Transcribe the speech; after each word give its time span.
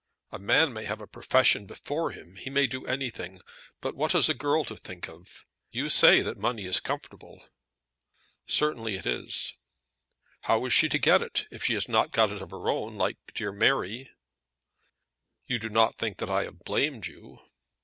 A 0.31 0.39
man 0.39 0.73
may 0.73 0.85
have 0.85 0.99
a 0.99 1.05
profession 1.05 1.67
before 1.67 2.09
him. 2.09 2.35
He 2.35 2.49
may 2.49 2.65
do 2.65 2.87
anything. 2.87 3.39
But 3.81 3.93
what 3.95 4.13
has 4.13 4.27
a 4.29 4.33
girl 4.33 4.65
to 4.65 4.75
think 4.75 5.07
of? 5.07 5.45
You 5.69 5.89
say 5.89 6.23
that 6.23 6.39
money 6.39 6.65
is 6.65 6.79
comfortable." 6.79 7.45
"Certainly 8.47 8.95
it 8.95 9.05
is." 9.05 9.55
"How 10.45 10.65
is 10.65 10.73
she 10.73 10.89
to 10.89 10.97
get 10.97 11.21
it, 11.21 11.45
if 11.51 11.65
she 11.65 11.75
has 11.75 11.87
not 11.87 12.09
got 12.11 12.31
it 12.31 12.41
of 12.41 12.49
her 12.49 12.67
own, 12.67 12.97
like 12.97 13.17
dear 13.35 13.51
Mary?" 13.51 14.09
"You 15.45 15.59
do 15.59 15.69
not 15.69 15.99
think 15.99 16.17
that 16.17 16.31
I 16.31 16.45
have 16.45 16.63
blamed 16.63 17.05
you." 17.05 17.37